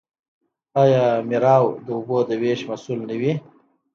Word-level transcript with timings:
آیا 0.83 1.05
میرآب 1.29 1.65
د 1.85 1.87
اوبو 1.97 2.17
د 2.29 2.31
ویش 2.41 2.59
مسوول 2.69 2.99
نه 3.09 3.15
وي؟ 3.21 3.31